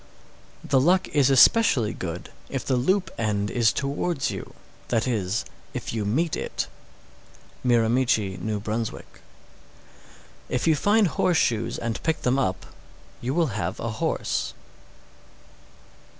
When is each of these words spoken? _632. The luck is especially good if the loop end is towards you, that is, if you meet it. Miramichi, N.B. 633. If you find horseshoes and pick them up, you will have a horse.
_632. 0.63 0.67
The 0.67 0.81
luck 0.83 1.07
is 1.09 1.29
especially 1.29 1.93
good 1.93 2.31
if 2.49 2.65
the 2.65 2.75
loop 2.75 3.11
end 3.19 3.51
is 3.51 3.71
towards 3.71 4.31
you, 4.31 4.55
that 4.87 5.05
is, 5.07 5.45
if 5.75 5.93
you 5.93 6.05
meet 6.05 6.35
it. 6.35 6.65
Miramichi, 7.63 8.33
N.B. 8.33 8.47
633. 8.55 9.05
If 10.49 10.65
you 10.65 10.75
find 10.75 11.05
horseshoes 11.07 11.77
and 11.77 12.01
pick 12.01 12.23
them 12.23 12.39
up, 12.39 12.65
you 13.21 13.35
will 13.35 13.53
have 13.53 13.79
a 13.79 13.91
horse. 14.01 14.55